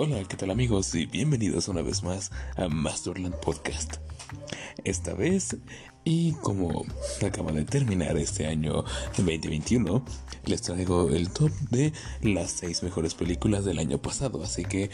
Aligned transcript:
Hola, 0.00 0.22
¿qué 0.28 0.36
tal 0.36 0.52
amigos? 0.52 0.94
Y 0.94 1.06
bienvenidos 1.06 1.66
una 1.66 1.82
vez 1.82 2.04
más 2.04 2.30
a 2.54 2.68
Masterland 2.68 3.34
Podcast. 3.40 3.96
Esta 4.84 5.12
vez, 5.12 5.56
y 6.04 6.34
como 6.34 6.84
acaba 7.26 7.50
de 7.50 7.64
terminar 7.64 8.16
este 8.16 8.46
año 8.46 8.84
2021, 9.16 10.04
les 10.44 10.62
traigo 10.62 11.08
el 11.10 11.30
top 11.30 11.50
de 11.70 11.92
las 12.22 12.52
6 12.52 12.84
mejores 12.84 13.16
películas 13.16 13.64
del 13.64 13.80
año 13.80 13.98
pasado, 13.98 14.40
así 14.44 14.64
que 14.64 14.88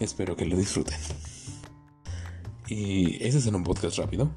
espero 0.00 0.34
que 0.34 0.46
lo 0.46 0.56
disfruten. 0.56 0.98
Y 2.72 3.18
ese 3.20 3.36
es 3.36 3.46
un 3.48 3.64
podcast 3.64 3.98
rápido. 3.98 4.30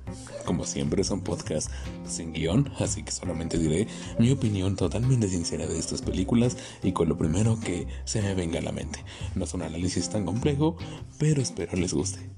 Como 0.43 0.65
siempre 0.65 1.01
es 1.01 1.09
un 1.09 1.21
podcast 1.21 1.71
sin 2.05 2.33
guion, 2.33 2.69
así 2.79 3.01
que 3.01 3.13
solamente 3.13 3.57
diré 3.57 3.87
mi 4.19 4.29
opinión 4.29 4.75
totalmente 4.75 5.29
sincera 5.29 5.65
de 5.65 5.79
estas 5.79 6.01
películas 6.01 6.57
y 6.83 6.91
con 6.91 7.07
lo 7.07 7.17
primero 7.17 7.57
que 7.61 7.87
se 8.03 8.21
me 8.21 8.35
venga 8.35 8.59
a 8.59 8.61
la 8.61 8.73
mente. 8.73 8.99
No 9.35 9.45
es 9.45 9.53
un 9.53 9.61
análisis 9.61 10.09
tan 10.09 10.25
complejo, 10.25 10.75
pero 11.17 11.41
espero 11.41 11.77
les 11.77 11.93
guste. 11.93 12.29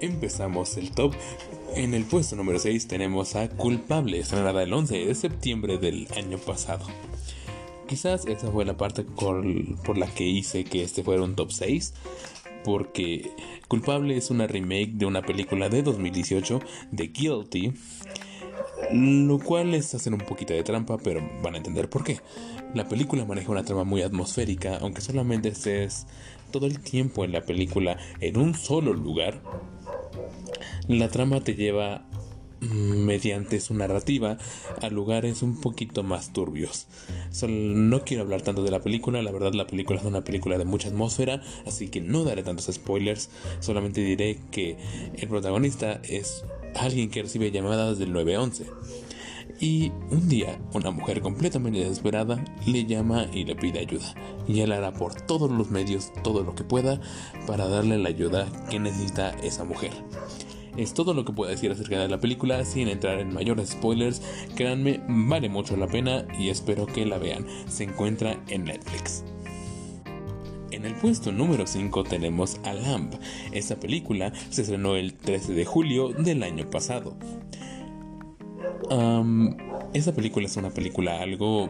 Empezamos 0.00 0.76
el 0.76 0.90
top. 0.90 1.14
En 1.76 1.94
el 1.94 2.02
puesto 2.04 2.34
número 2.34 2.58
6 2.58 2.88
tenemos 2.88 3.36
a 3.36 3.48
Culpable, 3.48 4.18
estrenada 4.18 4.64
el 4.64 4.72
11 4.72 5.06
de 5.06 5.14
septiembre 5.14 5.78
del 5.78 6.08
año 6.16 6.38
pasado. 6.38 6.84
Quizás 7.86 8.26
esa 8.26 8.50
fue 8.50 8.64
la 8.64 8.76
parte 8.76 9.04
por, 9.04 9.44
por 9.84 9.98
la 9.98 10.12
que 10.12 10.26
hice 10.26 10.64
que 10.64 10.82
este 10.82 11.04
fuera 11.04 11.22
un 11.22 11.36
top 11.36 11.52
6, 11.52 11.92
porque 12.64 13.30
Culpable 13.68 14.16
es 14.16 14.30
una 14.30 14.46
remake 14.46 14.92
de 14.94 15.06
una 15.06 15.22
película 15.22 15.68
de 15.68 15.82
2018 15.82 16.60
de 16.90 17.06
Guilty, 17.08 17.72
lo 18.92 19.38
cual 19.38 19.74
es 19.74 19.94
hacer 19.94 20.12
un 20.12 20.20
poquito 20.20 20.52
de 20.52 20.62
trampa, 20.62 20.98
pero 20.98 21.20
van 21.42 21.54
a 21.54 21.58
entender 21.58 21.88
por 21.88 22.04
qué. 22.04 22.18
La 22.74 22.88
película 22.88 23.24
maneja 23.24 23.52
una 23.52 23.64
trama 23.64 23.84
muy 23.84 24.02
atmosférica, 24.02 24.78
aunque 24.78 25.00
solamente 25.00 25.48
estés 25.48 26.06
todo 26.50 26.66
el 26.66 26.80
tiempo 26.80 27.24
en 27.24 27.32
la 27.32 27.42
película 27.42 27.96
en 28.20 28.36
un 28.36 28.54
solo 28.54 28.92
lugar. 28.92 29.40
La 30.88 31.08
trama 31.08 31.40
te 31.40 31.54
lleva 31.54 32.09
mediante 32.60 33.60
su 33.60 33.74
narrativa 33.74 34.38
a 34.80 34.88
lugares 34.88 35.42
un 35.42 35.60
poquito 35.60 36.02
más 36.02 36.32
turbios. 36.32 36.86
no 37.48 38.04
quiero 38.04 38.22
hablar 38.22 38.42
tanto 38.42 38.62
de 38.62 38.70
la 38.70 38.80
película, 38.80 39.22
la 39.22 39.32
verdad 39.32 39.52
la 39.54 39.66
película 39.66 39.98
es 39.98 40.04
una 40.04 40.24
película 40.24 40.58
de 40.58 40.64
mucha 40.64 40.88
atmósfera, 40.88 41.42
así 41.66 41.88
que 41.88 42.00
no 42.00 42.24
daré 42.24 42.42
tantos 42.42 42.66
spoilers, 42.72 43.30
solamente 43.60 44.02
diré 44.02 44.38
que 44.50 44.76
el 45.16 45.28
protagonista 45.28 46.00
es 46.04 46.44
alguien 46.74 47.10
que 47.10 47.22
recibe 47.22 47.50
llamadas 47.50 47.98
del 47.98 48.12
911. 48.12 48.66
Y 49.60 49.92
un 50.10 50.26
día, 50.28 50.58
una 50.72 50.90
mujer 50.90 51.20
completamente 51.20 51.80
desesperada 51.80 52.42
le 52.66 52.86
llama 52.86 53.26
y 53.30 53.44
le 53.44 53.54
pide 53.54 53.80
ayuda. 53.80 54.14
Y 54.48 54.60
él 54.60 54.72
hará 54.72 54.94
por 54.94 55.14
todos 55.20 55.50
los 55.50 55.70
medios 55.70 56.12
todo 56.22 56.42
lo 56.42 56.54
que 56.54 56.64
pueda 56.64 56.98
para 57.46 57.68
darle 57.68 57.98
la 57.98 58.08
ayuda 58.08 58.48
que 58.70 58.80
necesita 58.80 59.30
esa 59.42 59.64
mujer. 59.64 59.92
Es 60.76 60.94
todo 60.94 61.14
lo 61.14 61.24
que 61.24 61.32
puedo 61.32 61.50
decir 61.50 61.70
acerca 61.70 61.98
de 62.00 62.08
la 62.08 62.20
película 62.20 62.64
sin 62.64 62.88
entrar 62.88 63.18
en 63.18 63.32
mayores 63.32 63.70
spoilers. 63.70 64.22
Créanme, 64.54 65.00
vale 65.08 65.48
mucho 65.48 65.76
la 65.76 65.86
pena 65.86 66.26
y 66.38 66.48
espero 66.48 66.86
que 66.86 67.06
la 67.06 67.18
vean. 67.18 67.46
Se 67.68 67.84
encuentra 67.84 68.42
en 68.48 68.64
Netflix. 68.64 69.24
En 70.70 70.86
el 70.86 70.94
puesto 70.94 71.32
número 71.32 71.66
5 71.66 72.04
tenemos 72.04 72.58
a 72.64 72.72
Lamb. 72.72 73.14
Esta 73.52 73.76
película 73.76 74.32
se 74.50 74.62
estrenó 74.62 74.96
el 74.96 75.14
13 75.14 75.52
de 75.52 75.64
julio 75.64 76.08
del 76.08 76.42
año 76.42 76.70
pasado. 76.70 77.16
esta 79.92 80.14
película 80.14 80.46
es 80.46 80.56
una 80.56 80.70
película 80.70 81.20
algo 81.20 81.68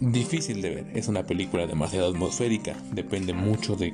difícil 0.00 0.62
de 0.62 0.70
ver. 0.70 0.86
Es 0.94 1.08
una 1.08 1.24
película 1.24 1.66
demasiado 1.66 2.08
atmosférica. 2.08 2.74
Depende 2.92 3.34
mucho 3.34 3.76
de 3.76 3.92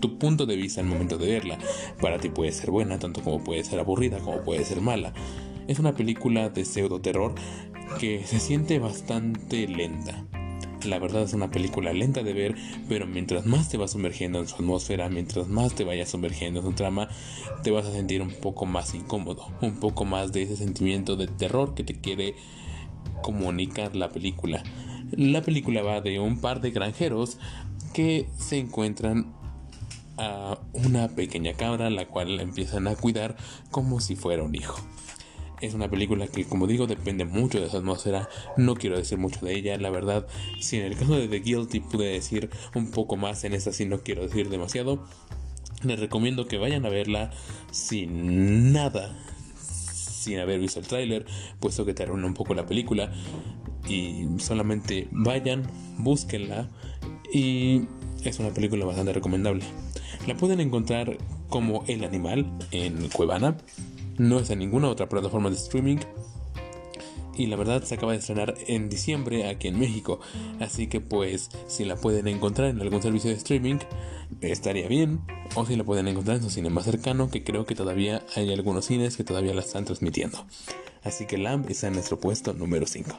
tu 0.00 0.18
punto 0.18 0.46
de 0.46 0.56
vista 0.56 0.80
al 0.80 0.86
momento 0.86 1.18
de 1.18 1.26
verla. 1.26 1.58
Para 2.00 2.18
ti 2.18 2.28
puede 2.28 2.52
ser 2.52 2.70
buena, 2.70 2.98
tanto 2.98 3.22
como 3.22 3.42
puede 3.42 3.64
ser 3.64 3.78
aburrida, 3.78 4.18
como 4.18 4.42
puede 4.42 4.64
ser 4.64 4.80
mala. 4.80 5.12
Es 5.68 5.78
una 5.78 5.94
película 5.94 6.48
de 6.48 6.64
pseudo 6.64 7.00
terror 7.00 7.34
que 7.98 8.24
se 8.24 8.40
siente 8.40 8.78
bastante 8.78 9.66
lenta. 9.66 10.24
La 10.84 10.98
verdad 10.98 11.22
es 11.22 11.32
una 11.32 11.50
película 11.50 11.92
lenta 11.92 12.22
de 12.22 12.32
ver, 12.32 12.54
pero 12.88 13.06
mientras 13.06 13.46
más 13.46 13.68
te 13.68 13.76
vas 13.76 13.92
sumergiendo 13.92 14.38
en 14.38 14.46
su 14.46 14.56
atmósfera, 14.56 15.08
mientras 15.08 15.48
más 15.48 15.74
te 15.74 15.84
vayas 15.84 16.10
sumergiendo 16.10 16.60
en 16.60 16.66
su 16.66 16.72
trama, 16.72 17.08
te 17.64 17.70
vas 17.72 17.86
a 17.86 17.92
sentir 17.92 18.22
un 18.22 18.30
poco 18.30 18.66
más 18.66 18.94
incómodo, 18.94 19.48
un 19.60 19.80
poco 19.80 20.04
más 20.04 20.32
de 20.32 20.42
ese 20.42 20.56
sentimiento 20.56 21.16
de 21.16 21.26
terror 21.26 21.74
que 21.74 21.82
te 21.82 22.00
quiere 22.00 22.36
comunicar 23.22 23.96
la 23.96 24.10
película. 24.10 24.62
La 25.10 25.42
película 25.42 25.82
va 25.82 26.00
de 26.00 26.20
un 26.20 26.40
par 26.40 26.60
de 26.60 26.70
granjeros 26.70 27.38
que 27.92 28.28
se 28.38 28.58
encuentran 28.58 29.34
a 30.18 30.58
una 30.72 31.08
pequeña 31.08 31.54
cabra 31.54 31.90
la 31.90 32.06
cual 32.06 32.40
empiezan 32.40 32.86
a 32.88 32.96
cuidar 32.96 33.36
como 33.70 34.00
si 34.00 34.16
fuera 34.16 34.42
un 34.42 34.54
hijo. 34.54 34.76
Es 35.60 35.72
una 35.72 35.88
película 35.88 36.26
que, 36.26 36.44
como 36.44 36.66
digo, 36.66 36.86
depende 36.86 37.24
mucho 37.24 37.60
de 37.60 37.70
su 37.70 37.78
atmósfera. 37.78 38.28
No 38.58 38.74
quiero 38.74 38.98
decir 38.98 39.16
mucho 39.16 39.44
de 39.44 39.54
ella, 39.54 39.78
la 39.78 39.88
verdad. 39.88 40.26
Si 40.60 40.76
en 40.76 40.84
el 40.84 40.96
caso 40.96 41.14
de 41.14 41.28
The 41.28 41.40
Guilty 41.40 41.80
pude 41.80 42.12
decir 42.12 42.50
un 42.74 42.90
poco 42.90 43.16
más, 43.16 43.42
en 43.44 43.54
esta 43.54 43.72
sí 43.72 43.86
no 43.86 44.00
quiero 44.00 44.22
decir 44.22 44.50
demasiado. 44.50 45.06
Les 45.82 45.98
recomiendo 45.98 46.46
que 46.46 46.58
vayan 46.58 46.84
a 46.84 46.90
verla 46.90 47.30
sin 47.70 48.72
nada, 48.72 49.16
sin 49.58 50.38
haber 50.40 50.60
visto 50.60 50.80
el 50.80 50.86
tráiler, 50.86 51.26
puesto 51.58 51.86
que 51.86 51.94
te 51.94 52.02
arruina 52.02 52.26
un 52.26 52.34
poco 52.34 52.54
la 52.54 52.66
película. 52.66 53.10
Y 53.88 54.26
solamente 54.38 55.08
vayan, 55.10 55.62
búsquenla 55.96 56.68
y 57.32 57.86
es 58.24 58.38
una 58.40 58.50
película 58.50 58.84
bastante 58.84 59.12
recomendable. 59.12 59.64
La 60.26 60.36
pueden 60.36 60.60
encontrar 60.60 61.16
como 61.48 61.84
El 61.86 62.04
Animal 62.04 62.50
en 62.70 63.08
Cuevana. 63.08 63.56
No 64.18 64.38
es 64.38 64.50
en 64.50 64.58
ninguna 64.58 64.88
otra 64.88 65.08
plataforma 65.08 65.50
de 65.50 65.56
streaming. 65.56 65.98
Y 67.36 67.46
la 67.46 67.56
verdad 67.56 67.82
se 67.82 67.94
acaba 67.94 68.12
de 68.12 68.18
estrenar 68.18 68.54
en 68.66 68.88
diciembre 68.88 69.48
aquí 69.48 69.68
en 69.68 69.78
México. 69.78 70.20
Así 70.58 70.86
que 70.86 71.00
pues 71.00 71.50
si 71.68 71.84
la 71.84 71.96
pueden 71.96 72.28
encontrar 72.28 72.70
en 72.70 72.80
algún 72.80 73.02
servicio 73.02 73.30
de 73.30 73.36
streaming 73.36 73.76
estaría 74.40 74.88
bien. 74.88 75.20
O 75.54 75.66
si 75.66 75.76
la 75.76 75.84
pueden 75.84 76.08
encontrar 76.08 76.38
en 76.38 76.42
su 76.42 76.50
cine 76.50 76.70
más 76.70 76.84
cercano 76.84 77.30
que 77.30 77.44
creo 77.44 77.66
que 77.66 77.74
todavía 77.74 78.22
hay 78.34 78.52
algunos 78.52 78.86
cines 78.86 79.16
que 79.16 79.24
todavía 79.24 79.54
la 79.54 79.60
están 79.60 79.84
transmitiendo. 79.84 80.46
Así 81.04 81.26
que 81.26 81.38
Lamb 81.38 81.70
está 81.70 81.86
en 81.86 81.94
nuestro 81.94 82.18
puesto 82.18 82.52
número 82.52 82.86
5. 82.86 83.16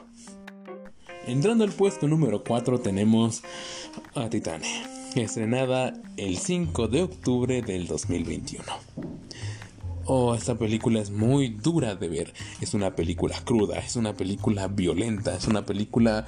Entrando 1.26 1.64
al 1.64 1.70
puesto 1.70 2.08
número 2.08 2.42
4 2.42 2.80
tenemos 2.80 3.42
a 4.14 4.28
Titane, 4.28 4.66
estrenada 5.22 5.94
el 6.16 6.38
5 6.38 6.88
de 6.88 7.02
octubre 7.02 7.62
del 7.62 7.86
2021. 7.86 8.64
Oh, 10.04 10.34
esta 10.34 10.56
película 10.56 11.00
es 11.00 11.10
muy 11.10 11.48
dura 11.48 11.94
de 11.96 12.08
ver. 12.08 12.32
Es 12.60 12.74
una 12.74 12.94
película 12.94 13.36
cruda, 13.44 13.78
es 13.78 13.96
una 13.96 14.14
película 14.14 14.68
violenta, 14.68 15.34
es 15.34 15.46
una 15.46 15.66
película 15.66 16.26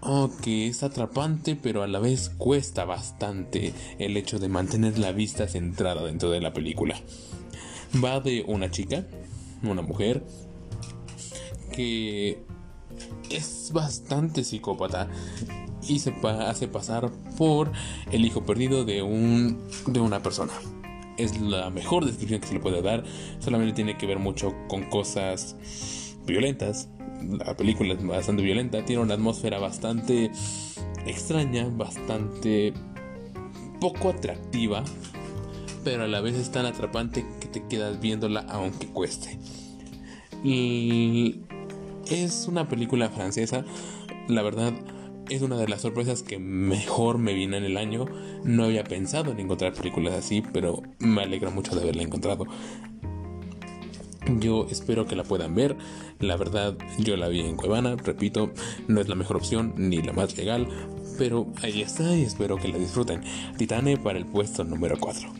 oh, 0.00 0.30
que 0.42 0.68
es 0.68 0.82
atrapante, 0.82 1.56
pero 1.56 1.82
a 1.82 1.88
la 1.88 1.98
vez 1.98 2.30
cuesta 2.30 2.84
bastante 2.84 3.72
el 3.98 4.16
hecho 4.16 4.38
de 4.38 4.48
mantener 4.48 4.98
la 4.98 5.12
vista 5.12 5.46
centrada 5.46 6.04
dentro 6.04 6.30
de 6.30 6.40
la 6.40 6.52
película. 6.52 6.96
Va 8.02 8.20
de 8.20 8.44
una 8.46 8.70
chica, 8.70 9.04
una 9.62 9.82
mujer, 9.82 10.24
que 11.72 12.42
es 13.30 13.70
bastante 13.72 14.42
psicópata 14.42 15.08
y 15.86 15.98
se 15.98 16.14
hace 16.24 16.68
pasar 16.68 17.10
por 17.36 17.72
el 18.12 18.24
hijo 18.24 18.44
perdido 18.44 18.84
de 18.84 19.02
un 19.02 19.58
de 19.86 20.00
una 20.00 20.22
persona. 20.22 20.52
Es 21.16 21.40
la 21.40 21.70
mejor 21.70 22.06
descripción 22.06 22.40
que 22.40 22.46
se 22.46 22.54
le 22.54 22.60
puede 22.60 22.82
dar. 22.82 23.04
Solamente 23.40 23.74
tiene 23.74 23.98
que 23.98 24.06
ver 24.06 24.18
mucho 24.18 24.54
con 24.68 24.84
cosas 24.84 25.56
violentas. 26.26 26.88
La 27.44 27.56
película 27.56 27.94
es 27.94 28.06
bastante 28.06 28.42
violenta, 28.42 28.84
tiene 28.84 29.02
una 29.02 29.14
atmósfera 29.14 29.58
bastante 29.58 30.30
extraña, 31.06 31.68
bastante 31.68 32.72
poco 33.80 34.10
atractiva, 34.10 34.84
pero 35.84 36.04
a 36.04 36.08
la 36.08 36.20
vez 36.20 36.36
es 36.36 36.50
tan 36.50 36.66
atrapante 36.66 37.26
que 37.40 37.48
te 37.48 37.66
quedas 37.66 38.00
viéndola 38.00 38.46
aunque 38.48 38.86
cueste. 38.86 39.38
Y 40.42 41.40
es 42.10 42.46
una 42.48 42.68
película 42.68 43.10
francesa, 43.10 43.64
la 44.28 44.42
verdad 44.42 44.72
es 45.30 45.42
una 45.42 45.56
de 45.56 45.68
las 45.68 45.82
sorpresas 45.82 46.22
que 46.22 46.38
mejor 46.38 47.18
me 47.18 47.32
vino 47.32 47.56
en 47.56 47.64
el 47.64 47.76
año. 47.76 48.06
No 48.44 48.64
había 48.64 48.84
pensado 48.84 49.30
en 49.30 49.40
encontrar 49.40 49.72
películas 49.72 50.14
así, 50.14 50.42
pero 50.52 50.82
me 50.98 51.22
alegra 51.22 51.50
mucho 51.50 51.74
de 51.74 51.82
haberla 51.82 52.02
encontrado. 52.02 52.46
Yo 54.38 54.66
espero 54.70 55.06
que 55.06 55.16
la 55.16 55.24
puedan 55.24 55.54
ver. 55.54 55.76
La 56.18 56.36
verdad, 56.36 56.76
yo 56.98 57.16
la 57.16 57.28
vi 57.28 57.40
en 57.40 57.56
Cuevana. 57.56 57.96
Repito, 57.96 58.52
no 58.88 59.00
es 59.00 59.08
la 59.08 59.14
mejor 59.14 59.36
opción 59.36 59.74
ni 59.76 60.02
la 60.02 60.12
más 60.12 60.36
legal, 60.36 60.68
pero 61.16 61.46
ahí 61.62 61.80
está 61.80 62.14
y 62.16 62.22
espero 62.22 62.56
que 62.56 62.68
la 62.68 62.78
disfruten. 62.78 63.22
Titane 63.56 63.96
para 63.96 64.18
el 64.18 64.26
puesto 64.26 64.64
número 64.64 64.98
4. 64.98 65.39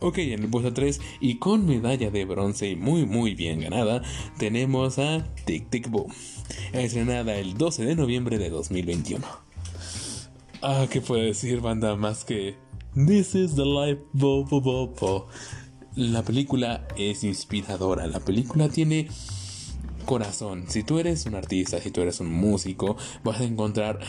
Ok, 0.00 0.18
en 0.18 0.44
el 0.44 0.48
puesto 0.48 0.72
3 0.72 1.00
y 1.20 1.38
con 1.38 1.66
medalla 1.66 2.10
de 2.10 2.24
bronce 2.24 2.76
muy 2.76 3.04
muy 3.04 3.34
bien 3.34 3.60
ganada, 3.60 4.02
tenemos 4.38 4.98
a 4.98 5.24
Tic 5.44 5.70
Tic 5.70 5.90
Boom, 5.90 6.12
estrenada 6.72 7.34
el 7.36 7.58
12 7.58 7.84
de 7.84 7.96
noviembre 7.96 8.38
de 8.38 8.50
2021. 8.50 9.26
Ah, 10.62 10.86
¿qué 10.90 11.00
puedo 11.00 11.22
decir, 11.22 11.60
banda? 11.60 11.96
Más 11.96 12.24
que 12.24 12.56
This 12.94 13.34
is 13.34 13.54
the 13.54 13.64
life, 13.64 14.02
bo, 14.12 14.44
bo, 14.44 14.60
bo, 14.60 14.88
bo. 14.88 15.28
La 15.94 16.22
película 16.22 16.86
es 16.96 17.22
inspiradora. 17.22 18.06
La 18.06 18.20
película 18.20 18.68
tiene 18.68 19.08
corazón. 20.04 20.64
Si 20.68 20.82
tú 20.82 20.98
eres 20.98 21.26
un 21.26 21.34
artista, 21.34 21.80
si 21.80 21.90
tú 21.90 22.00
eres 22.00 22.20
un 22.20 22.30
músico, 22.30 22.96
vas 23.22 23.40
a 23.40 23.44
encontrar 23.44 24.00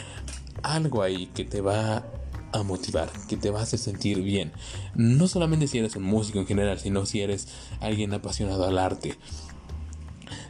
algo 0.64 1.02
ahí 1.04 1.28
que 1.28 1.46
te 1.46 1.62
va 1.62 2.06
a 2.52 2.64
motivar, 2.64 3.10
que 3.28 3.38
te 3.38 3.50
va 3.50 3.62
a 3.62 3.66
sentir 3.66 4.22
bien. 4.22 4.52
No 4.96 5.28
solamente 5.28 5.68
si 5.68 5.78
eres 5.80 5.96
un 5.96 6.04
músico 6.04 6.40
en 6.40 6.48
general, 6.48 6.80
sino 6.80 7.06
si 7.06 7.22
eres 7.22 7.48
alguien 7.80 8.14
apasionado 8.14 8.66
al 8.66 8.78
arte. 8.78 9.16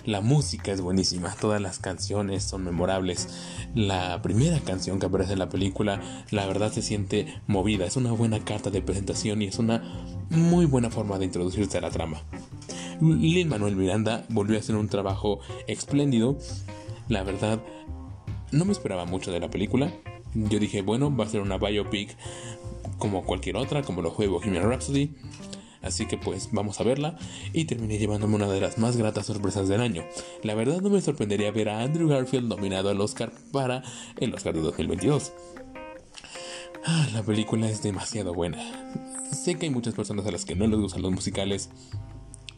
La 0.05 0.21
música 0.21 0.71
es 0.71 0.81
buenísima, 0.81 1.35
todas 1.35 1.61
las 1.61 1.79
canciones 1.79 2.43
son 2.43 2.63
memorables. 2.63 3.27
La 3.75 4.21
primera 4.21 4.59
canción 4.59 4.99
que 4.99 5.05
aparece 5.05 5.33
en 5.33 5.39
la 5.39 5.49
película, 5.49 6.01
la 6.31 6.45
verdad 6.47 6.71
se 6.71 6.81
siente 6.81 7.41
movida, 7.47 7.85
es 7.85 7.95
una 7.95 8.11
buena 8.11 8.43
carta 8.43 8.69
de 8.71 8.81
presentación 8.81 9.41
y 9.41 9.45
es 9.45 9.59
una 9.59 9.83
muy 10.29 10.65
buena 10.65 10.89
forma 10.89 11.19
de 11.19 11.25
introducirse 11.25 11.77
a 11.77 11.81
la 11.81 11.91
trama. 11.91 12.23
Lin 13.01 13.49
Manuel 13.49 13.75
Miranda 13.75 14.25
volvió 14.29 14.57
a 14.57 14.59
hacer 14.59 14.75
un 14.75 14.89
trabajo 14.89 15.39
espléndido. 15.67 16.37
La 17.07 17.23
verdad, 17.23 17.61
no 18.51 18.65
me 18.65 18.71
esperaba 18.71 19.05
mucho 19.05 19.31
de 19.31 19.39
la 19.39 19.49
película. 19.49 19.93
Yo 20.33 20.59
dije, 20.59 20.81
bueno, 20.81 21.15
va 21.15 21.25
a 21.25 21.29
ser 21.29 21.41
una 21.41 21.57
biopic 21.57 22.15
como 22.97 23.23
cualquier 23.23 23.57
otra, 23.57 23.81
como 23.81 24.01
lo 24.01 24.11
fue 24.11 24.27
Bohemian 24.27 24.69
Rhapsody. 24.69 25.15
Así 25.81 26.05
que 26.07 26.17
pues 26.17 26.49
vamos 26.51 26.79
a 26.81 26.83
verla 26.83 27.17
y 27.53 27.65
terminé 27.65 27.97
llevándome 27.97 28.35
una 28.35 28.47
de 28.47 28.59
las 28.59 28.77
más 28.77 28.97
gratas 28.97 29.25
sorpresas 29.25 29.69
del 29.69 29.81
año. 29.81 30.03
La 30.43 30.53
verdad 30.53 30.81
no 30.81 30.89
me 30.89 31.01
sorprendería 31.01 31.51
ver 31.51 31.69
a 31.69 31.81
Andrew 31.81 32.09
Garfield 32.09 32.49
nominado 32.49 32.89
al 32.89 32.99
Oscar 32.99 33.31
para 33.51 33.83
el 34.17 34.33
Oscar 34.33 34.53
de 34.53 34.61
2022. 34.61 35.31
Ah, 36.85 37.07
la 37.13 37.23
película 37.23 37.69
es 37.69 37.81
demasiado 37.81 38.33
buena. 38.33 38.57
Sé 39.31 39.55
que 39.55 39.67
hay 39.67 39.71
muchas 39.71 39.95
personas 39.95 40.25
a 40.25 40.31
las 40.31 40.43
que 40.43 40.55
no 40.55 40.67
les 40.67 40.79
gustan 40.79 41.01
los 41.01 41.11
musicales. 41.11 41.69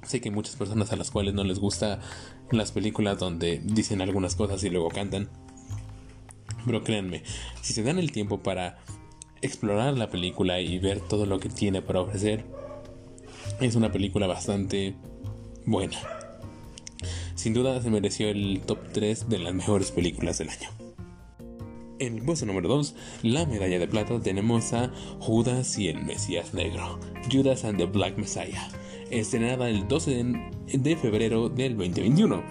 Sé 0.03 0.19
que 0.19 0.29
hay 0.29 0.35
muchas 0.35 0.55
personas 0.55 0.91
a 0.91 0.95
las 0.95 1.11
cuales 1.11 1.33
no 1.33 1.43
les 1.43 1.59
gustan 1.59 1.99
las 2.49 2.71
películas 2.71 3.19
donde 3.19 3.61
dicen 3.63 4.01
algunas 4.01 4.35
cosas 4.35 4.63
y 4.63 4.69
luego 4.69 4.89
cantan. 4.89 5.29
Pero 6.65 6.83
créanme, 6.83 7.23
si 7.61 7.73
se 7.73 7.83
dan 7.83 7.99
el 7.99 8.11
tiempo 8.11 8.41
para 8.41 8.79
explorar 9.41 9.97
la 9.97 10.09
película 10.09 10.59
y 10.59 10.77
ver 10.79 10.99
todo 10.99 11.25
lo 11.25 11.39
que 11.39 11.49
tiene 11.49 11.81
para 11.81 12.01
ofrecer, 12.01 12.45
es 13.59 13.75
una 13.75 13.91
película 13.91 14.27
bastante 14.27 14.95
buena. 15.65 15.97
Sin 17.35 17.53
duda 17.53 17.81
se 17.81 17.89
mereció 17.89 18.29
el 18.29 18.61
top 18.65 18.79
3 18.93 19.29
de 19.29 19.39
las 19.39 19.53
mejores 19.53 19.91
películas 19.91 20.37
del 20.37 20.49
año. 20.49 20.69
En 21.97 22.17
el 22.17 22.23
puesto 22.23 22.45
número 22.45 22.67
2, 22.67 22.95
la 23.23 23.45
medalla 23.45 23.77
de 23.77 23.87
plata, 23.87 24.19
tenemos 24.19 24.73
a 24.73 24.91
Judas 25.19 25.77
y 25.77 25.87
el 25.87 26.03
Mesías 26.03 26.53
Negro, 26.53 26.99
Judas 27.31 27.63
and 27.63 27.77
the 27.77 27.85
Black 27.85 28.17
Messiah, 28.17 28.69
estrenada 29.11 29.69
el 29.69 29.87
12 29.87 30.33
de 30.73 30.95
febrero 30.95 31.49
del 31.49 31.77
2021. 31.77 32.43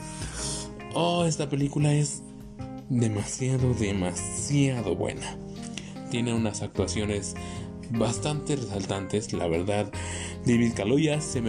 Oh, 0.95 1.25
esta 1.25 1.49
película 1.49 1.93
es 1.93 2.23
demasiado, 2.91 3.73
demasiado 3.73 4.95
buena. 4.95 5.37
Tiene 6.11 6.35
unas 6.35 6.61
actuaciones 6.61 7.35
bastante 7.93 8.57
resaltantes, 8.57 9.33
la 9.33 9.47
verdad. 9.47 9.91
David 10.45 10.73
Kaluuya 10.75 11.21
se, 11.21 11.41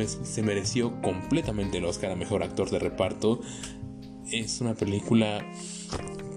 mereció 0.44 1.02
completamente 1.02 1.80
el 1.80 1.86
Oscar 1.86 2.12
a 2.12 2.16
Mejor 2.16 2.44
Actor 2.44 2.70
de 2.70 2.80
Reparto. 2.80 3.42
Es 4.32 4.62
una 4.62 4.76
película 4.76 5.46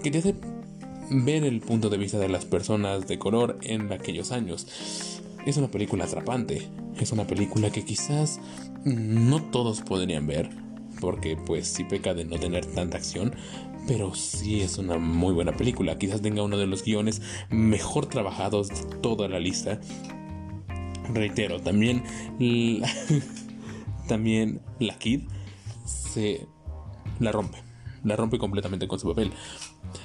que 0.03 0.11
te 0.11 0.17
hace 0.17 0.35
ver 1.09 1.43
el 1.43 1.61
punto 1.61 1.89
de 1.89 1.97
vista 1.97 2.17
de 2.17 2.27
las 2.27 2.45
personas 2.45 3.07
de 3.07 3.19
color 3.19 3.59
en 3.61 3.93
aquellos 3.93 4.31
años. 4.31 4.67
Es 5.45 5.57
una 5.57 5.67
película 5.67 6.05
atrapante, 6.05 6.67
es 6.99 7.11
una 7.11 7.27
película 7.27 7.71
que 7.71 7.85
quizás 7.85 8.39
no 8.83 9.43
todos 9.51 9.81
podrían 9.81 10.25
ver, 10.25 10.49
porque 10.99 11.37
pues 11.37 11.67
sí 11.67 11.83
peca 11.83 12.15
de 12.15 12.25
no 12.25 12.39
tener 12.39 12.65
tanta 12.65 12.97
acción, 12.97 13.35
pero 13.87 14.15
sí 14.15 14.61
es 14.61 14.77
una 14.77 14.97
muy 14.97 15.33
buena 15.33 15.53
película. 15.53 15.97
Quizás 15.97 16.21
tenga 16.21 16.43
uno 16.43 16.57
de 16.57 16.67
los 16.67 16.83
guiones 16.83 17.21
mejor 17.49 18.07
trabajados 18.07 18.69
de 18.69 18.97
toda 18.97 19.27
la 19.27 19.39
lista. 19.39 19.79
Reitero, 21.13 21.59
también 21.61 22.03
la, 22.39 22.89
también 24.07 24.61
la 24.79 24.97
Kid 24.97 25.21
se 25.85 26.47
la 27.19 27.31
rompe. 27.31 27.59
La 28.03 28.15
rompe 28.15 28.37
completamente 28.37 28.87
con 28.87 28.99
su 28.99 29.07
papel. 29.07 29.31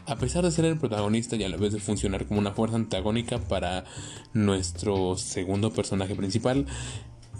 A 0.06 0.16
pesar 0.16 0.44
de 0.44 0.50
ser 0.50 0.64
el 0.64 0.78
protagonista 0.78 1.36
y 1.36 1.44
a 1.44 1.48
la 1.48 1.56
vez 1.56 1.72
de 1.72 1.80
funcionar 1.80 2.26
como 2.26 2.40
una 2.40 2.52
fuerza 2.52 2.76
antagónica 2.76 3.38
para 3.38 3.84
nuestro 4.32 5.16
segundo 5.16 5.70
personaje 5.72 6.14
principal, 6.14 6.66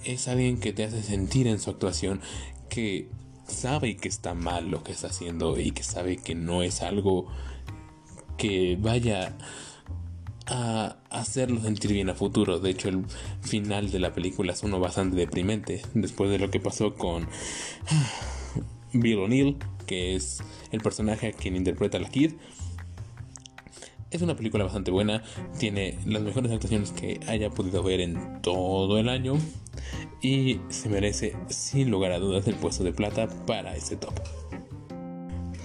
es 0.05 0.29
alguien 0.29 0.59
que 0.59 0.73
te 0.73 0.85
hace 0.85 1.03
sentir 1.03 1.47
en 1.47 1.59
su 1.59 1.71
actuación 1.71 2.21
que 2.69 3.09
sabe 3.51 3.97
que 3.97 4.09
está 4.09 4.35
mal 4.35 4.71
lo 4.71 4.83
que 4.83 4.93
está 4.93 5.09
haciendo 5.09 5.59
y 5.59 5.73
que 5.73 5.83
sabe 5.83 6.17
que 6.17 6.35
no 6.35 6.63
es 6.63 6.83
algo 6.83 7.27
que 8.39 8.79
vaya 8.81 9.37
a 10.47 10.97
hacerlo 11.11 11.61
sentir 11.61 11.93
bien 11.93 12.11
a 12.11 12.15
futuro. 12.15 12.59
De 12.59 12.71
hecho, 12.71 12.89
el 12.89 13.05
final 13.43 13.91
de 13.91 13.99
la 13.99 14.13
película 14.13 14.53
es 14.53 14.63
uno 14.63 14.81
bastante 14.81 15.17
deprimente 15.17 15.83
después 15.95 16.31
de 16.31 16.39
lo 16.39 16.51
que 16.51 16.61
pasó 16.61 16.95
con 16.95 17.29
Bill 18.93 19.19
O'Neill, 19.19 19.57
que 19.87 20.17
es 20.17 20.43
el 20.73 20.81
personaje 20.81 21.29
a 21.29 21.33
quien 21.33 21.57
interpreta 21.57 21.99
a 21.99 22.01
la 22.01 22.09
Kid. 22.09 22.33
Es 24.11 24.23
una 24.23 24.35
película 24.35 24.65
bastante 24.65 24.91
buena, 24.91 25.23
tiene 25.59 25.97
las 26.05 26.23
mejores 26.23 26.51
actuaciones 26.51 26.91
que 26.91 27.21
haya 27.29 27.51
podido 27.51 27.83
ver 27.85 28.01
en 28.01 28.43
todo 28.43 28.99
el 28.99 29.09
año 29.09 29.35
y 30.23 30.61
se 30.69 30.89
merece 30.89 31.37
sin 31.49 31.91
lugar 31.91 32.13
a 32.13 32.19
dudas 32.19 32.47
el 32.47 32.57
puesto 32.57 32.85
de 32.85 32.93
plata 32.93 33.29
para 33.47 33.77
ese 33.77 33.97
top. 33.97 34.15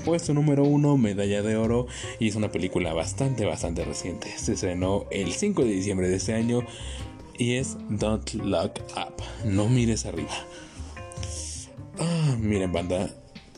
Puesto 0.06 0.34
número 0.34 0.64
1, 0.64 0.98
Medalla 0.98 1.42
de 1.42 1.56
Oro, 1.56 1.88
y 2.20 2.28
es 2.28 2.36
una 2.36 2.52
película 2.52 2.94
bastante, 2.94 3.46
bastante 3.46 3.84
reciente. 3.84 4.28
Se 4.38 4.54
estrenó 4.54 5.06
el 5.10 5.34
5 5.34 5.64
de 5.64 5.72
diciembre 5.72 6.10
de 6.10 6.18
este 6.18 6.34
año 6.34 6.62
y 7.38 7.56
es 7.56 7.78
Don't 7.90 8.34
Look 8.36 8.74
Up, 8.96 9.24
no 9.46 9.68
mires 9.68 10.06
arriba. 10.06 10.30
Ah, 11.98 12.36
miren 12.40 12.72
banda, 12.72 13.10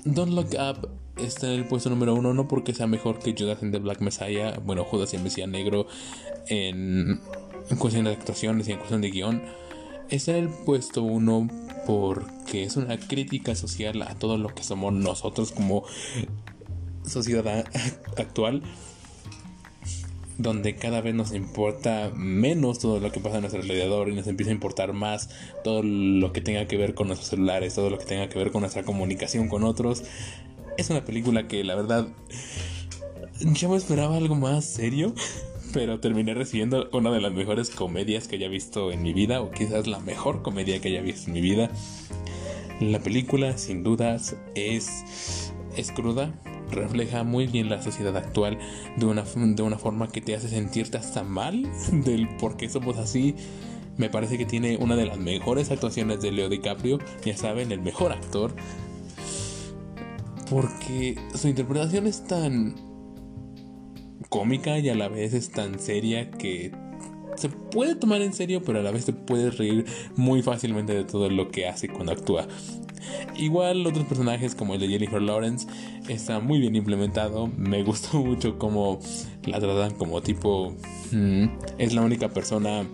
Don't 0.05 0.31
Look 0.31 0.55
Up 0.57 0.89
está 1.17 1.47
en 1.47 1.59
el 1.59 1.65
puesto 1.65 1.89
número 1.89 2.13
1 2.13 2.33
no 2.33 2.47
porque 2.47 2.73
sea 2.73 2.87
mejor 2.87 3.19
que 3.19 3.35
Judas 3.37 3.61
and 3.61 3.73
the 3.73 3.79
Black 3.79 4.01
Messiah, 4.01 4.57
bueno, 4.63 4.83
Judas 4.85 5.13
y 5.13 5.17
el 5.17 5.23
Mesías 5.23 5.49
Negro 5.49 5.87
en, 6.47 7.19
en 7.69 7.77
cuestión 7.77 8.05
de 8.05 8.11
actuaciones 8.11 8.67
y 8.67 8.71
en 8.71 8.77
cuestión 8.77 9.01
de 9.01 9.09
guion 9.09 9.41
Está 10.09 10.37
en 10.37 10.45
el 10.45 10.49
puesto 10.49 11.03
uno 11.03 11.49
porque 11.85 12.63
es 12.63 12.77
una 12.77 12.97
crítica 12.97 13.55
social 13.55 14.01
a 14.01 14.15
todo 14.15 14.37
lo 14.37 14.53
que 14.53 14.63
somos 14.63 14.93
nosotros 14.93 15.51
como 15.51 15.83
sociedad 17.05 17.65
actual 18.17 18.63
donde 20.37 20.75
cada 20.75 21.01
vez 21.01 21.15
nos 21.15 21.33
importa 21.33 22.11
menos 22.15 22.79
todo 22.79 22.99
lo 22.99 23.11
que 23.11 23.19
pasa 23.19 23.37
a 23.37 23.41
nuestro 23.41 23.61
alrededor 23.61 24.09
y 24.09 24.15
nos 24.15 24.27
empieza 24.27 24.51
a 24.51 24.53
importar 24.53 24.93
más 24.93 25.29
todo 25.63 25.81
lo 25.83 26.31
que 26.31 26.41
tenga 26.41 26.67
que 26.67 26.77
ver 26.77 26.93
con 26.93 27.07
nuestros 27.07 27.29
celulares, 27.29 27.75
todo 27.75 27.89
lo 27.89 27.97
que 27.97 28.05
tenga 28.05 28.29
que 28.29 28.37
ver 28.37 28.51
con 28.51 28.61
nuestra 28.61 28.83
comunicación 28.83 29.49
con 29.49 29.63
otros. 29.63 30.03
Es 30.77 30.89
una 30.89 31.05
película 31.05 31.47
que 31.47 31.63
la 31.63 31.75
verdad 31.75 32.07
yo 33.39 33.69
me 33.69 33.77
esperaba 33.77 34.17
algo 34.17 34.35
más 34.35 34.65
serio 34.65 35.13
pero 35.77 35.99
terminé 35.99 36.33
recibiendo 36.33 36.89
una 36.91 37.11
de 37.11 37.21
las 37.21 37.31
mejores 37.31 37.69
comedias 37.69 38.27
que 38.27 38.37
haya 38.37 38.47
visto 38.47 38.91
en 38.91 39.03
mi 39.03 39.13
vida, 39.13 39.43
o 39.43 39.51
quizás 39.51 39.85
la 39.85 39.99
mejor 39.99 40.41
comedia 40.41 40.81
que 40.81 40.87
haya 40.87 41.01
visto 41.01 41.27
en 41.27 41.33
mi 41.33 41.41
vida. 41.41 41.69
La 42.79 42.97
película, 42.97 43.59
sin 43.59 43.83
dudas, 43.83 44.35
es, 44.55 45.53
es 45.75 45.91
cruda, 45.91 46.33
refleja 46.71 47.23
muy 47.23 47.45
bien 47.45 47.69
la 47.69 47.83
sociedad 47.83 48.17
actual 48.17 48.57
de 48.95 49.05
una, 49.05 49.23
de 49.23 49.61
una 49.61 49.77
forma 49.77 50.07
que 50.07 50.19
te 50.19 50.33
hace 50.33 50.49
sentirte 50.49 50.97
hasta 50.97 51.23
mal 51.23 51.69
del 51.91 52.27
por 52.37 52.57
qué 52.57 52.69
somos 52.69 52.97
así. 52.97 53.35
Me 53.97 54.09
parece 54.09 54.39
que 54.39 54.45
tiene 54.47 54.77
una 54.77 54.95
de 54.95 55.05
las 55.05 55.19
mejores 55.19 55.69
actuaciones 55.69 56.23
de 56.23 56.31
Leo 56.31 56.49
DiCaprio, 56.49 56.97
ya 57.23 57.37
saben, 57.37 57.71
el 57.71 57.81
mejor 57.81 58.13
actor. 58.13 58.55
Porque 60.49 61.19
su 61.35 61.47
interpretación 61.47 62.07
es 62.07 62.25
tan 62.25 62.86
cómica 64.29 64.79
y 64.79 64.89
a 64.89 64.95
la 64.95 65.07
vez 65.07 65.33
es 65.33 65.51
tan 65.51 65.79
seria 65.79 66.31
que 66.31 66.71
se 67.35 67.49
puede 67.49 67.95
tomar 67.95 68.21
en 68.21 68.33
serio, 68.33 68.61
pero 68.63 68.79
a 68.79 68.83
la 68.83 68.91
vez 68.91 69.05
te 69.05 69.13
puedes 69.13 69.57
reír 69.57 69.85
muy 70.15 70.41
fácilmente 70.41 70.93
de 70.93 71.03
todo 71.03 71.29
lo 71.29 71.49
que 71.49 71.67
hace 71.67 71.87
cuando 71.87 72.11
actúa. 72.11 72.47
Igual 73.37 73.85
otros 73.85 74.05
personajes 74.05 74.55
como 74.55 74.73
el 74.73 74.79
de 74.79 74.87
Jennifer 74.87 75.21
Lawrence 75.21 75.67
está 76.07 76.39
muy 76.39 76.59
bien 76.59 76.75
implementado. 76.75 77.47
Me 77.57 77.83
gustó 77.83 78.17
mucho 78.23 78.57
cómo 78.57 78.99
la 79.45 79.59
tratan 79.59 79.93
como 79.95 80.21
tipo... 80.21 80.75
Mm, 81.11 81.45
es 81.77 81.93
la 81.93 82.01
única 82.01 82.29
persona 82.29 82.85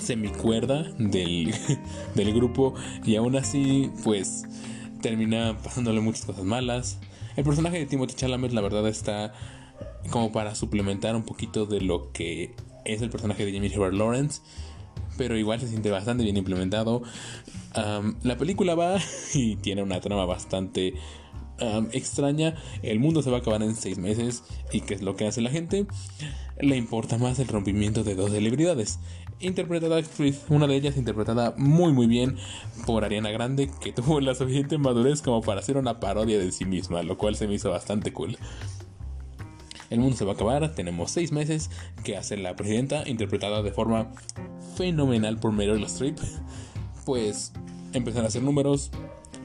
semicuerda 0.00 0.84
del, 0.98 1.54
del 2.14 2.34
grupo 2.34 2.74
y 3.04 3.16
aún 3.16 3.36
así 3.36 3.90
pues 4.02 4.44
termina 5.00 5.56
pasándole 5.62 6.00
muchas 6.00 6.24
cosas 6.24 6.44
malas. 6.44 6.98
El 7.36 7.44
personaje 7.44 7.78
de 7.78 7.86
Timothy 7.86 8.14
Chalamet 8.14 8.52
la 8.52 8.60
verdad 8.60 8.86
está 8.88 9.32
como 10.10 10.32
para 10.32 10.54
suplementar 10.54 11.16
un 11.16 11.24
poquito 11.24 11.66
de 11.66 11.80
lo 11.80 12.12
que 12.12 12.54
es 12.84 13.02
el 13.02 13.10
personaje 13.10 13.44
de 13.44 13.52
Jamie 13.52 13.72
Herbert 13.72 13.94
Lawrence 13.94 14.40
pero 15.16 15.36
igual 15.36 15.60
se 15.60 15.68
siente 15.68 15.90
bastante 15.90 16.24
bien 16.24 16.36
implementado. 16.36 17.02
la 18.22 18.36
película 18.38 18.74
va 18.74 18.98
y 19.34 19.56
tiene 19.56 19.82
una 19.82 20.00
trama 20.00 20.24
bastante 20.24 20.94
extraña. 21.92 22.56
El 22.82 22.98
mundo 22.98 23.22
se 23.22 23.30
va 23.30 23.38
a 23.38 23.40
acabar 23.40 23.62
en 23.62 23.74
seis 23.74 23.98
meses. 23.98 24.42
¿Y 24.72 24.80
qué 24.80 24.94
es 24.94 25.02
lo 25.02 25.16
que 25.16 25.26
hace 25.26 25.40
la 25.40 25.50
gente? 25.50 25.86
Le 26.60 26.76
importa 26.76 27.18
más 27.18 27.38
el 27.38 27.48
rompimiento 27.48 28.04
de 28.04 28.14
dos 28.14 28.30
celebridades. 28.30 28.98
Interpretada 29.40 29.96
actriz, 29.96 30.44
una 30.48 30.68
de 30.68 30.76
ellas 30.76 30.96
interpretada 30.96 31.52
muy 31.56 31.92
muy 31.92 32.06
bien 32.06 32.36
por 32.86 33.04
Ariana 33.04 33.30
Grande, 33.30 33.70
que 33.80 33.92
tuvo 33.92 34.20
la 34.20 34.34
suficiente 34.34 34.78
madurez 34.78 35.20
como 35.20 35.40
para 35.40 35.60
hacer 35.60 35.76
una 35.76 35.98
parodia 35.98 36.38
de 36.38 36.52
sí 36.52 36.64
misma, 36.64 37.02
lo 37.02 37.18
cual 37.18 37.34
se 37.34 37.48
me 37.48 37.54
hizo 37.54 37.70
bastante 37.70 38.12
cool. 38.12 38.38
El 39.92 40.00
mundo 40.00 40.16
se 40.16 40.24
va 40.24 40.32
a 40.32 40.34
acabar, 40.34 40.74
tenemos 40.74 41.10
seis 41.10 41.32
meses 41.32 41.68
que 42.02 42.16
hace 42.16 42.38
la 42.38 42.56
presidenta, 42.56 43.06
interpretada 43.06 43.62
de 43.62 43.72
forma 43.72 44.10
fenomenal 44.74 45.38
por 45.38 45.52
Meryl 45.52 45.84
Streep. 45.84 46.18
Pues 47.04 47.52
empezar 47.92 48.24
a 48.24 48.28
hacer 48.28 48.42
números, 48.42 48.90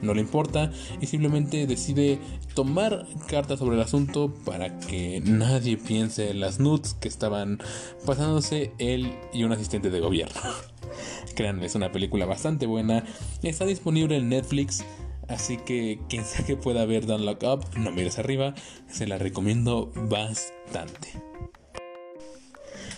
no 0.00 0.14
le 0.14 0.22
importa 0.22 0.72
y 1.02 1.06
simplemente 1.06 1.66
decide 1.66 2.18
tomar 2.54 3.06
cartas 3.28 3.58
sobre 3.58 3.76
el 3.76 3.82
asunto 3.82 4.32
para 4.46 4.78
que 4.78 5.20
nadie 5.20 5.76
piense 5.76 6.30
en 6.30 6.40
las 6.40 6.60
nudes 6.60 6.94
que 6.94 7.08
estaban 7.08 7.58
pasándose 8.06 8.72
él 8.78 9.12
y 9.34 9.44
un 9.44 9.52
asistente 9.52 9.90
de 9.90 10.00
gobierno. 10.00 10.40
Créanme, 11.36 11.66
es 11.66 11.74
una 11.74 11.92
película 11.92 12.24
bastante 12.24 12.64
buena, 12.64 13.04
está 13.42 13.66
disponible 13.66 14.16
en 14.16 14.30
Netflix. 14.30 14.82
Así 15.28 15.58
que 15.58 16.00
quien 16.08 16.24
sea 16.24 16.44
que 16.44 16.56
pueda 16.56 16.84
ver 16.86 17.06
Don't 17.06 17.24
Look 17.24 17.44
Up, 17.44 17.64
no 17.76 17.90
mires 17.92 18.18
arriba, 18.18 18.54
se 18.90 19.06
la 19.06 19.18
recomiendo 19.18 19.92
bastante. 19.94 21.12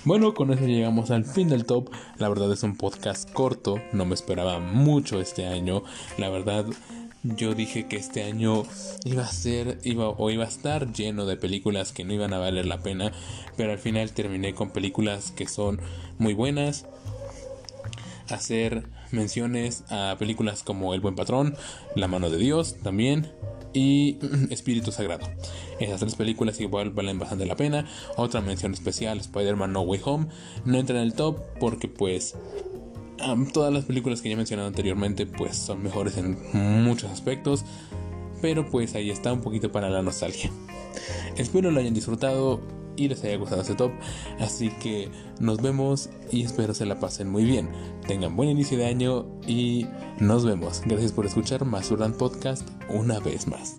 Bueno, 0.04 0.32
con 0.32 0.50
eso 0.50 0.64
llegamos 0.64 1.10
al 1.10 1.26
fin 1.26 1.50
del 1.50 1.66
top. 1.66 1.90
La 2.16 2.28
verdad 2.30 2.50
es 2.52 2.62
un 2.62 2.76
podcast 2.76 3.30
corto, 3.30 3.82
no 3.92 4.06
me 4.06 4.14
esperaba 4.14 4.58
mucho 4.58 5.20
este 5.20 5.46
año. 5.46 5.82
La 6.16 6.30
verdad, 6.30 6.64
yo 7.22 7.54
dije 7.54 7.86
que 7.86 7.96
este 7.96 8.22
año 8.22 8.62
iba 9.04 9.24
a 9.24 9.30
ser 9.30 9.78
iba 9.84 10.08
o 10.08 10.30
iba 10.30 10.44
a 10.44 10.48
estar 10.48 10.90
lleno 10.90 11.26
de 11.26 11.36
películas 11.36 11.92
que 11.92 12.04
no 12.04 12.14
iban 12.14 12.32
a 12.32 12.38
valer 12.38 12.64
la 12.64 12.78
pena, 12.78 13.12
pero 13.58 13.72
al 13.72 13.78
final 13.78 14.12
terminé 14.12 14.54
con 14.54 14.70
películas 14.70 15.32
que 15.32 15.46
son 15.46 15.80
muy 16.18 16.32
buenas. 16.32 16.86
Hacer 18.30 18.88
menciones 19.10 19.84
a 19.90 20.16
películas 20.18 20.62
como 20.62 20.94
El 20.94 21.00
buen 21.00 21.16
patrón, 21.16 21.56
La 21.96 22.08
mano 22.08 22.30
de 22.30 22.38
Dios 22.38 22.76
también 22.82 23.32
y 23.72 24.18
Espíritu 24.50 24.92
Sagrado. 24.92 25.28
Esas 25.78 26.00
tres 26.00 26.14
películas 26.14 26.60
igual 26.60 26.90
valen 26.90 27.18
bastante 27.18 27.46
la 27.46 27.56
pena. 27.56 27.86
Otra 28.16 28.40
mención 28.40 28.72
especial, 28.72 29.18
Spider-Man 29.18 29.72
No 29.72 29.82
Way 29.82 30.00
Home. 30.04 30.26
No 30.64 30.78
entra 30.78 30.96
en 30.96 31.02
el 31.02 31.14
top 31.14 31.40
porque 31.58 31.88
pues 31.88 32.36
todas 33.52 33.72
las 33.72 33.84
películas 33.84 34.22
que 34.22 34.28
ya 34.28 34.34
he 34.34 34.36
mencionado 34.36 34.68
anteriormente 34.68 35.26
pues 35.26 35.56
son 35.56 35.82
mejores 35.82 36.16
en 36.16 36.36
muchos 36.82 37.10
aspectos. 37.10 37.64
Pero 38.40 38.68
pues 38.70 38.94
ahí 38.94 39.10
está 39.10 39.32
un 39.32 39.42
poquito 39.42 39.70
para 39.70 39.90
la 39.90 40.02
nostalgia. 40.02 40.50
Espero 41.36 41.70
lo 41.70 41.80
hayan 41.80 41.94
disfrutado 41.94 42.60
y 43.00 43.08
les 43.08 43.24
haya 43.24 43.36
gustado 43.36 43.62
este 43.62 43.74
top. 43.74 43.92
Así 44.38 44.70
que 44.82 45.10
nos 45.40 45.62
vemos 45.62 46.10
y 46.30 46.42
espero 46.42 46.74
se 46.74 46.86
la 46.86 47.00
pasen 47.00 47.30
muy 47.30 47.44
bien. 47.44 47.70
Tengan 48.06 48.36
buen 48.36 48.50
inicio 48.50 48.76
de 48.76 48.86
año 48.86 49.26
y 49.46 49.86
nos 50.18 50.44
vemos. 50.44 50.82
Gracias 50.84 51.12
por 51.12 51.26
escuchar 51.26 51.64
Masuran 51.64 52.12
Podcast 52.12 52.68
una 52.90 53.18
vez 53.20 53.46
más. 53.46 53.76